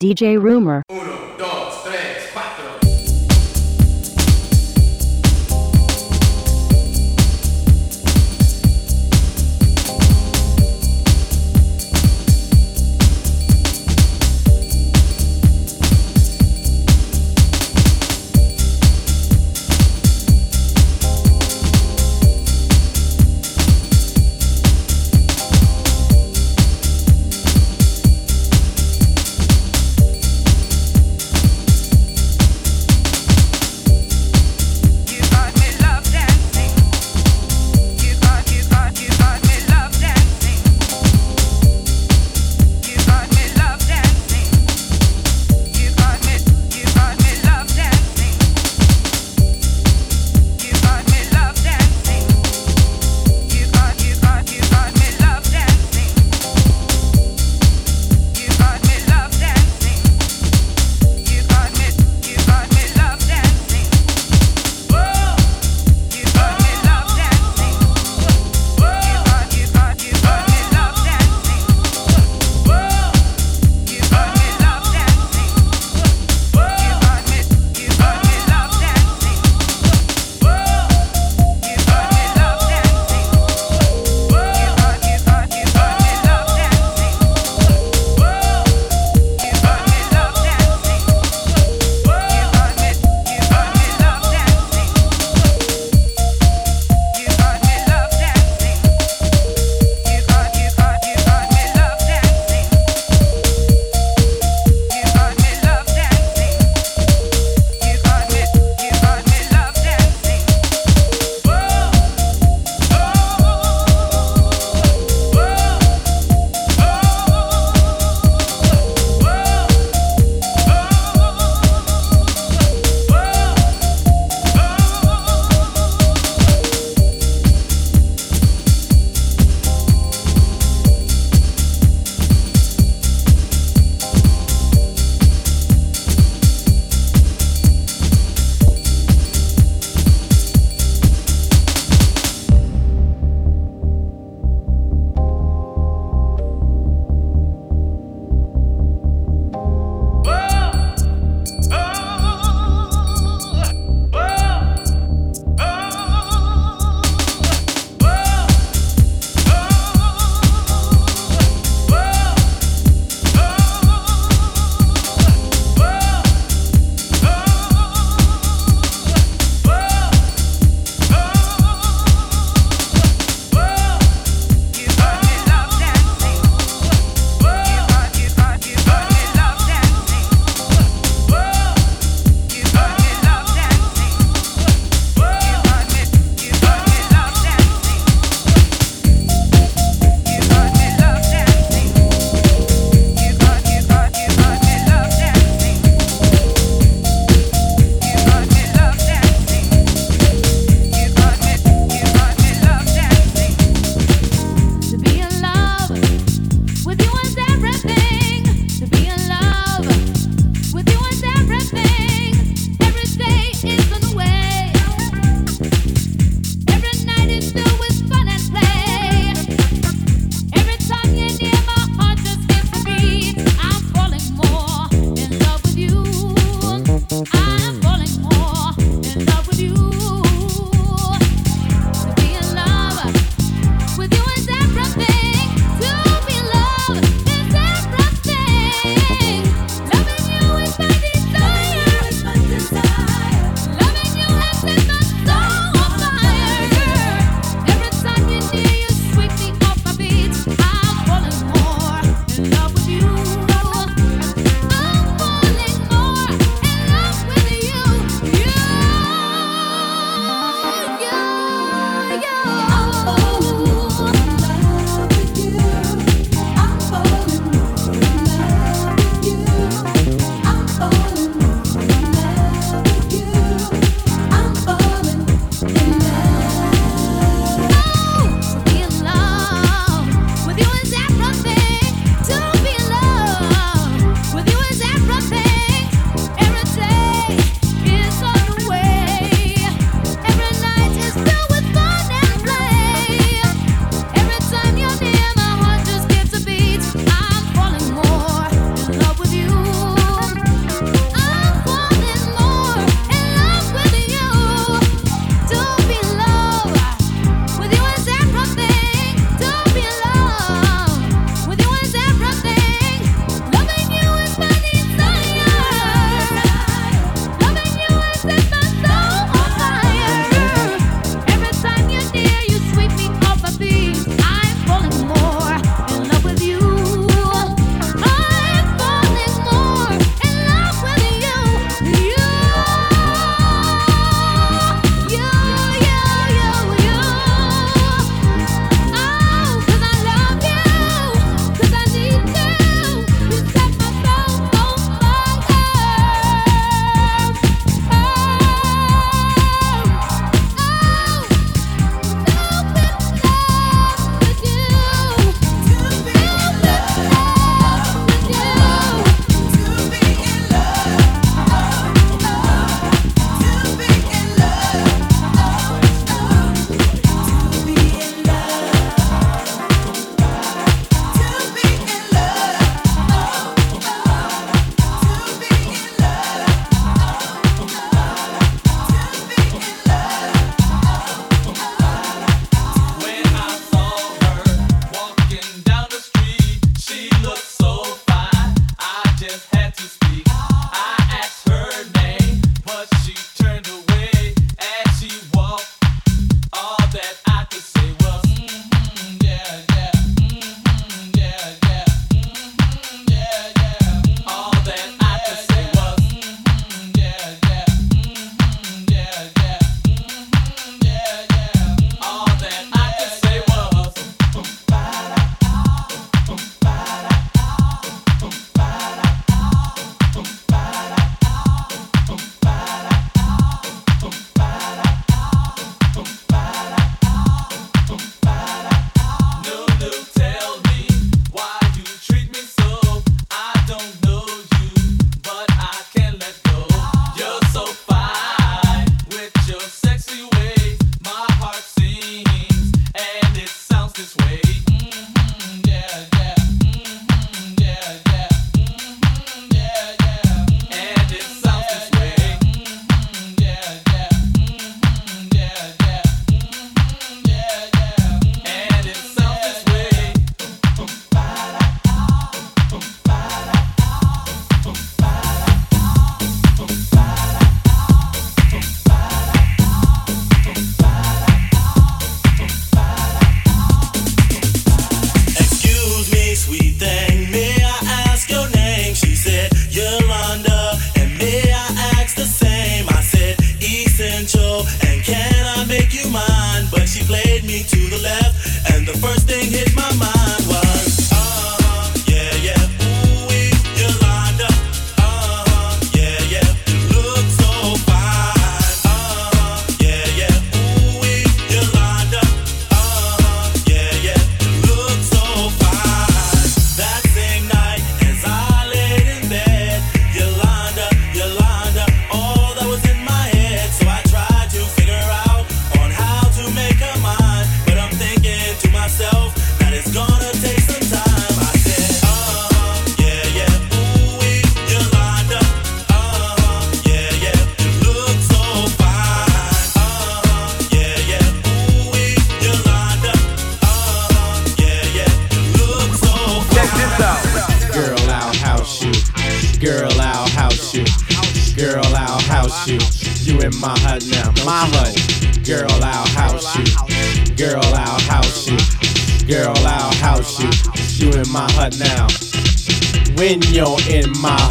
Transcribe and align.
DJ 0.00 0.42
Rumor. 0.42 0.82
Oh, 0.88 1.09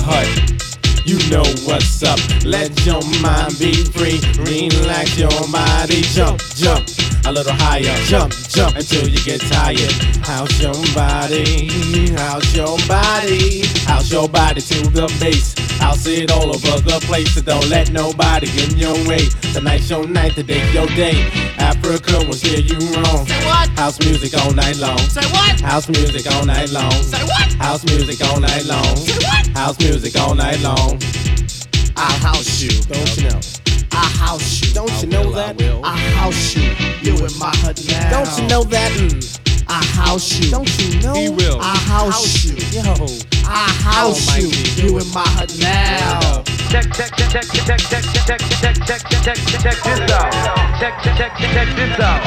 hut. 0.10 0.28
You 1.06 1.18
know 1.30 1.46
what's 1.66 2.04
up. 2.04 2.20
Let 2.44 2.86
your 2.86 3.02
mind 3.22 3.58
be 3.60 3.74
free. 3.94 4.20
Relax 4.44 5.18
your 5.18 5.30
body. 5.52 6.02
Jump, 6.02 6.40
jump 6.56 6.88
a 7.26 7.32
little 7.32 7.54
higher. 7.54 7.96
Jump, 8.06 8.34
jump 8.50 8.76
until 8.76 9.08
you 9.08 9.20
get 9.24 9.42
tired. 9.42 9.92
How's 10.24 10.62
your 10.62 10.74
body? 10.94 11.70
How's 12.16 12.56
your 12.56 12.78
body? 12.88 13.64
How's 13.86 14.12
your 14.12 14.28
body 14.30 14.62
to 14.62 14.90
the 14.90 15.08
bass? 15.20 15.56
I'll 15.82 15.96
see 15.96 16.24
it 16.24 16.32
all 16.32 16.50
over 16.50 16.80
the 16.82 17.00
place, 17.06 17.34
so 17.34 17.42
don't 17.42 17.68
let 17.70 17.92
nobody 17.92 18.48
get 18.48 18.74
in 18.74 18.78
your 18.78 18.96
way. 19.08 19.26
Tonight's 19.54 19.90
your 19.90 20.08
night, 20.08 20.34
today's 20.34 20.74
your 20.74 20.88
day. 20.88 21.16
Afrika 21.58 22.26
will 22.26 22.34
steer 22.34 22.60
you 22.60 22.78
wrong. 22.94 23.26
Say 23.26 23.46
what? 23.46 23.70
House 23.80 24.00
music 24.00 24.38
all 24.42 24.54
night 24.54 24.78
long. 24.78 24.98
Say 24.98 25.26
what? 25.32 25.60
House 25.62 25.88
music 25.88 26.32
all 26.34 26.46
night 26.46 26.70
long. 26.72 26.92
Say 26.92 27.24
what? 27.24 27.52
House 27.54 27.86
music 27.86 28.24
all 28.28 28.40
night 28.40 28.66
long. 28.66 28.96
Say 28.98 29.18
what? 29.26 29.48
House 29.58 29.80
music 29.80 30.20
all 30.20 30.36
night 30.36 30.60
long. 30.62 31.00
I'll 31.96 32.20
house 32.20 32.62
you. 32.62 32.82
Don't 32.84 33.18
you 33.18 33.30
know? 33.30 33.59
I 33.92 34.06
house 34.18 34.62
you. 34.62 34.74
Don't 34.74 34.92
you 35.02 35.08
know 35.08 35.32
that? 35.32 35.62
I 35.84 35.98
house 35.98 36.56
you. 36.56 36.72
You 37.02 37.18
in 37.26 37.38
my 37.38 37.52
hut 37.58 37.84
now. 37.90 38.10
Don't 38.12 38.42
you 38.42 38.48
know 38.48 38.64
that? 38.66 38.92
I 39.68 39.84
house 39.84 40.40
you. 40.40 40.52
Don't 40.52 40.70
you 40.80 41.00
know? 41.02 41.14
He 41.14 41.30
will. 41.30 41.60
I 41.62 41.76
house 41.78 42.46
you. 42.46 42.59
Yo. 42.72 42.84
I 43.50 43.66
house 43.82 44.38
you. 44.38 44.46
You 44.78 45.00
in 45.00 45.08
my 45.12 45.26
hut 45.34 45.50
now. 45.58 46.44
check, 46.70 46.86
check, 46.94 47.10
check, 47.18 47.30
check, 47.34 47.66
check, 47.66 47.82
check, 47.82 48.04
check, 48.06 48.30
check, 48.30 48.42
check, 48.62 48.78
check, 48.86 49.02
check, 49.10 49.38
check 49.58 49.78
this 49.82 50.12
out. 50.14 50.30
Check, 50.78 50.94
check, 51.02 51.18
check, 51.18 51.34
check 51.34 51.70
this 51.74 52.00
out. 52.00 52.22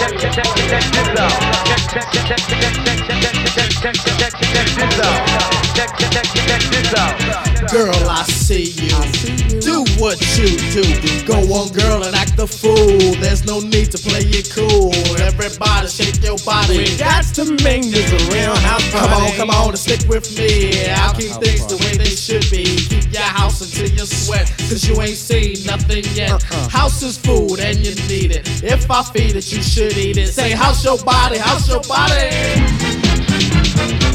Check, 0.00 0.16
check, 0.16 0.32
check, 0.32 0.48
check 0.72 0.84
this 0.96 1.20
out. 1.20 1.28
Check, 1.68 1.82
check, 1.92 2.08
check, 2.08 2.24
check, 2.24 2.40
check, 2.40 2.72
check, 2.72 3.20
check, 3.20 3.36
check, 3.36 3.68
check, 3.82 3.96
check, 4.00 4.32
check 4.32 4.68
this 4.80 4.98
out. 4.98 5.52
Check, 5.76 5.90
check, 5.98 6.10
check, 6.10 6.26
check 6.48 6.62
this 6.72 6.94
out. 6.96 7.42
Girl, 7.70 8.08
I 8.08 8.24
see 8.24 8.72
you. 8.80 9.60
Do 9.60 9.84
what 10.00 10.20
you 10.36 10.56
do. 10.72 10.84
Go 11.24 11.38
on, 11.54 11.72
girl, 11.72 12.02
and 12.02 12.14
act 12.16 12.36
the 12.36 12.46
fool. 12.46 13.14
There's 13.20 13.44
no 13.44 13.60
need 13.60 13.92
to 13.92 13.98
play 13.98 14.24
it 14.26 14.50
cool. 14.50 14.92
Everybody 15.20 15.88
shake 15.88 16.22
your 16.24 16.36
body. 16.44 16.78
We 16.78 16.96
got 16.98 17.24
to 17.36 17.44
make 17.62 17.84
this 17.88 18.10
a 18.12 18.20
real 18.32 18.56
house 18.56 18.84
party. 18.90 19.08
Come 19.08 19.22
on, 19.22 19.32
come 19.36 19.50
on, 19.50 19.68
and 19.70 19.78
stick 19.82 20.08
with 20.08 20.38
me. 20.38 20.86
I'll 20.92 21.12
keep 21.14 21.32
things 21.42 21.66
the 21.66 21.76
way 21.76 21.96
they 21.98 22.14
should 22.14 22.48
be. 22.50 22.64
Keep 22.86 23.12
your 23.12 23.22
house 23.22 23.60
until 23.60 23.90
you 23.90 24.06
sweat, 24.06 24.46
cause 24.70 24.86
you 24.86 25.00
ain't 25.00 25.16
seen 25.16 25.66
nothing 25.66 26.04
yet. 26.14 26.30
Uh-uh. 26.30 26.68
House 26.68 27.02
is 27.02 27.18
food 27.18 27.58
and 27.58 27.76
you 27.78 27.94
need 28.06 28.30
it. 28.30 28.62
If 28.62 28.90
I 28.90 29.02
feed 29.02 29.34
it, 29.34 29.52
you 29.52 29.62
should 29.62 29.96
eat 29.96 30.16
it. 30.16 30.28
Say, 30.28 30.52
house 30.52 30.84
your 30.84 30.98
body, 30.98 31.38
house 31.38 31.68
your 31.68 31.80
body. 31.82 32.30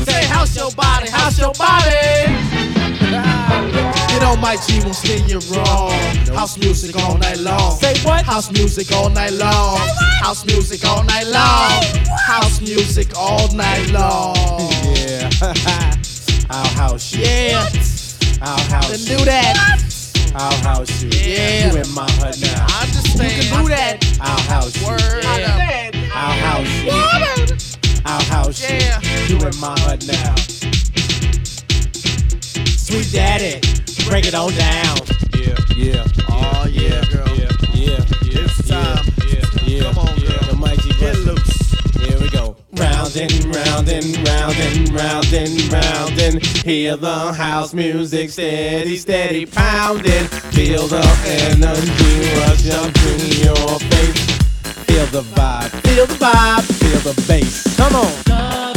Say, 0.07 0.25
house 0.25 0.55
your 0.55 0.71
body, 0.71 1.09
house 1.09 1.37
your 1.37 1.53
body. 1.53 2.76
On 4.27 4.41
my 4.41 4.57
G, 4.67 4.79
won't 4.83 4.93
steer 4.95 5.25
you 5.25 5.39
wrong. 5.55 5.91
House 6.35 6.57
music 6.57 6.95
all 7.01 7.17
night 7.17 7.37
long. 7.39 7.77
Say 7.79 7.93
what? 8.03 8.25
House 8.25 8.51
music 8.51 8.91
all 8.91 9.09
night 9.09 9.31
long. 9.31 9.79
House 10.21 10.45
music 10.45 10.83
all 10.85 11.01
night 11.03 11.27
long. 11.27 11.81
House 12.27 12.59
music 12.59 13.07
all 13.17 13.47
night 13.53 13.89
long. 13.91 14.35
Yeah. 14.97 15.29
I'll 16.49 16.67
house 16.75 17.13
you. 17.13 17.23
Yeah, 17.23 17.69
I'll 18.41 18.59
house 18.69 19.07
you. 19.09 19.17
do 19.17 19.25
that. 19.25 19.55
I'll 20.35 20.51
house 20.63 21.01
you. 21.03 21.09
Yeah. 21.09 21.71
You 21.71 21.79
in 21.81 21.93
my 21.93 22.09
hut 22.19 22.37
now. 22.41 22.65
I 22.69 22.83
understand. 22.83 23.31
You 23.31 23.49
can 23.49 23.63
do 23.63 23.69
that. 23.69 24.17
I'll 24.21 24.39
house 24.51 24.75
you. 24.81 24.87
Word. 24.87 25.23
Yeah. 25.23 25.91
I'll 26.13 26.39
house 26.47 26.73
you. 26.83 28.01
I'll 28.05 28.23
house 28.23 28.61
Yeah. 28.61 28.99
you. 29.27 29.37
You 29.37 29.47
in 29.47 29.57
my 29.59 29.75
hut 29.81 30.05
now. 30.07 30.35
Sweet 32.77 33.11
daddy, 33.11 33.59
break 34.07 34.25
it 34.25 34.33
on 34.33 34.51
down. 34.53 34.97
Yeah, 35.35 35.55
yeah. 35.75 36.05
Oh, 36.29 36.65
yeah, 36.71 37.03
girl. 37.11 37.27
Yeah, 37.35 37.51
yeah, 37.73 38.05
yeah. 38.23 38.43
It's 38.43 38.67
time. 38.67 39.05
Yeah, 39.27 39.45
yeah. 39.63 39.83
Come 39.83 39.97
on, 39.99 40.17
yeah. 40.17 40.29
girl. 40.29 40.49
The 40.49 40.55
mighty 40.57 40.89
Get 40.99 41.15
loose. 41.19 41.71
Here 41.95 42.19
we 42.19 42.29
go. 42.29 42.55
Round 42.73 43.15
and 43.17 43.55
round 43.55 43.89
and 43.89 44.27
round 44.27 44.55
and 44.55 44.89
round 44.93 45.33
and 45.33 45.73
round 45.73 46.19
and 46.19 46.45
hear 46.45 46.95
the 46.95 47.33
house 47.33 47.73
music 47.73 48.29
steady, 48.29 48.97
steady 48.97 49.45
pounding. 49.45 50.27
Feel 50.55 50.87
the 50.87 51.03
energy 51.25 52.39
rush 52.39 52.69
up 52.69 52.93
to 52.93 53.11
your 53.43 53.79
face. 53.91 54.37
Feel 54.87 55.05
the 55.07 55.21
vibe, 55.35 55.69
feel 55.85 56.05
the 56.05 56.13
vibe, 56.15 56.63
feel 56.79 57.13
the 57.13 57.25
bass. 57.27 57.75
Come 57.77 57.95
on. 57.95 58.76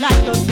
Follow 0.00 0.32
the 0.32 0.49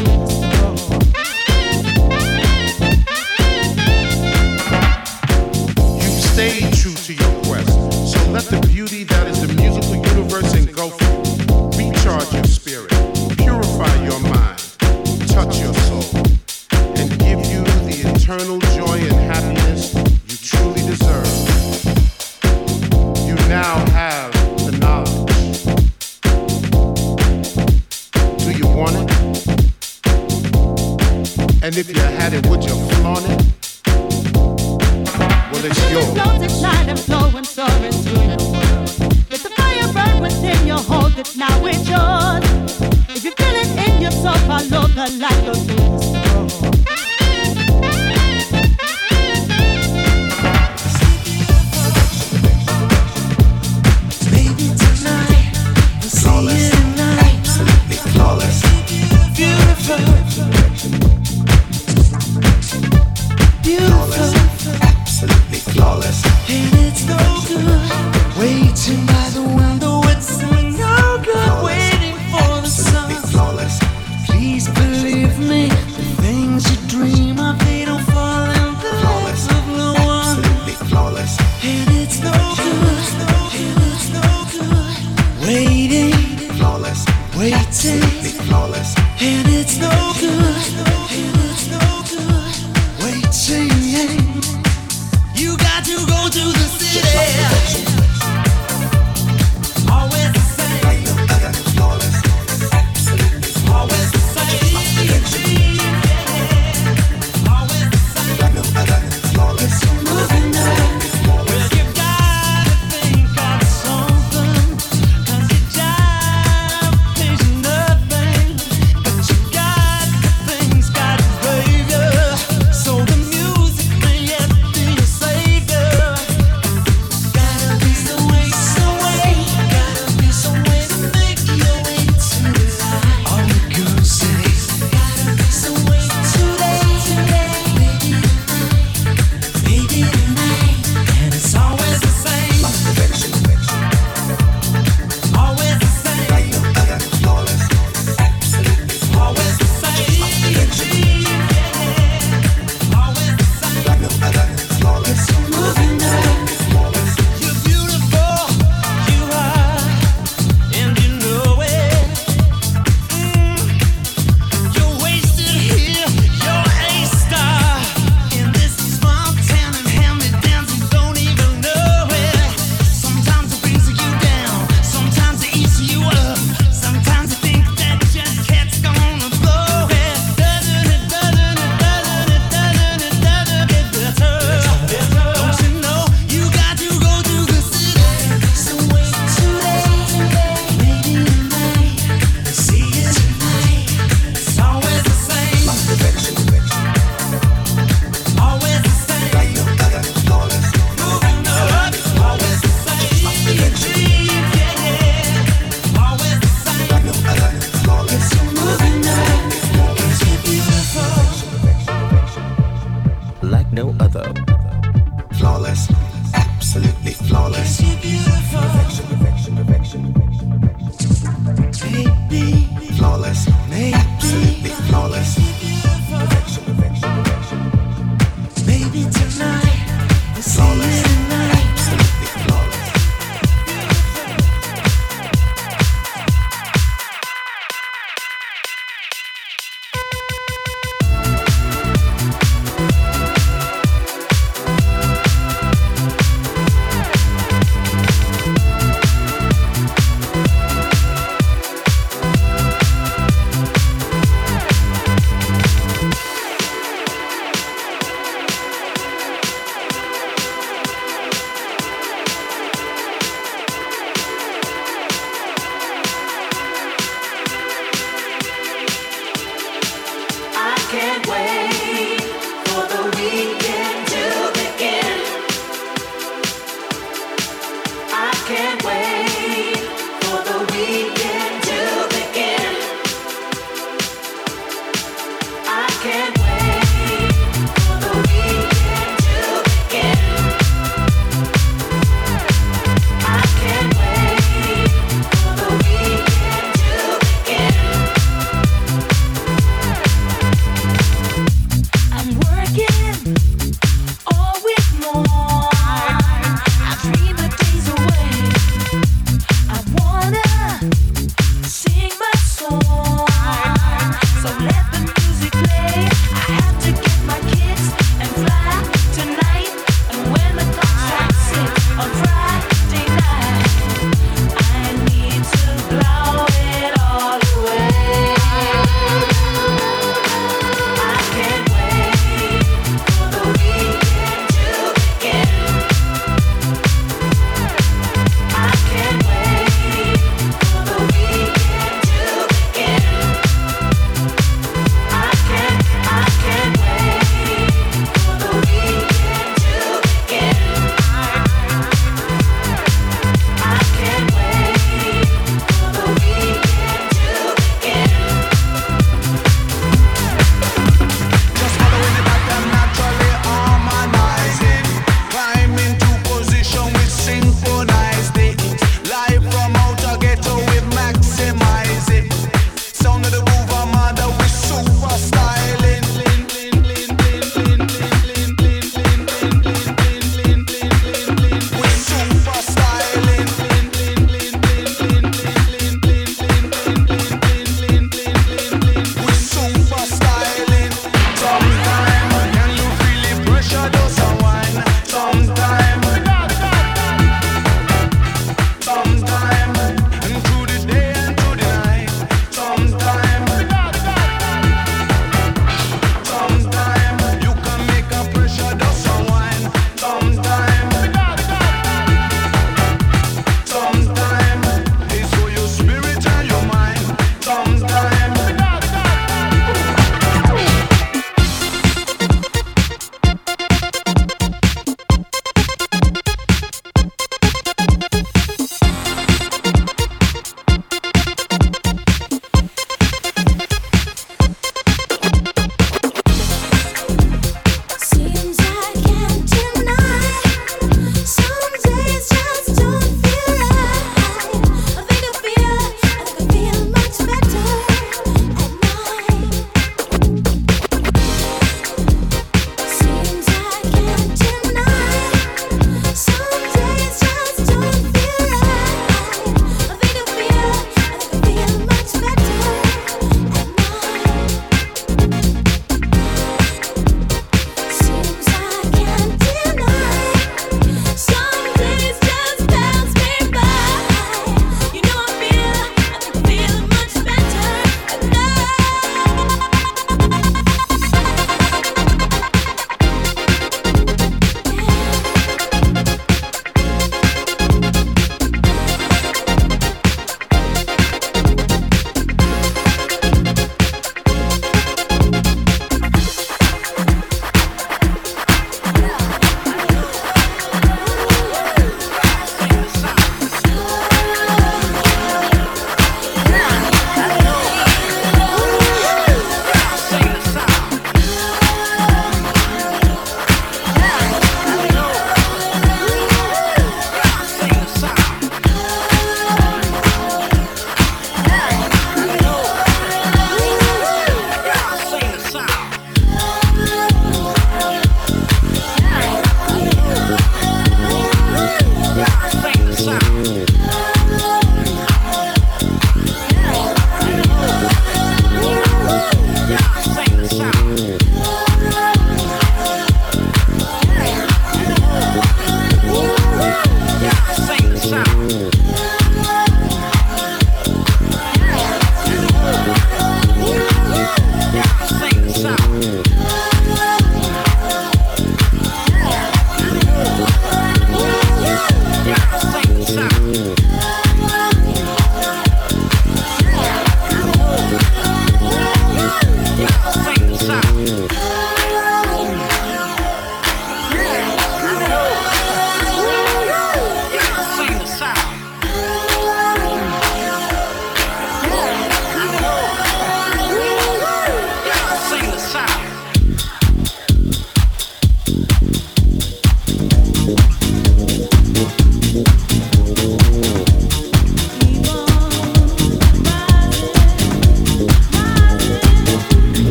can't 278.48 278.82
wait. 278.82 279.07